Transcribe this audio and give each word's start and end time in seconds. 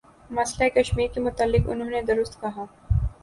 مسئلہ 0.31 0.69
کشمیر 0.75 1.07
کے 1.13 1.19
متعلق 1.19 1.69
انہوں 1.69 1.89
نے 1.89 2.01
درست 2.03 2.39
کہا 2.41 2.65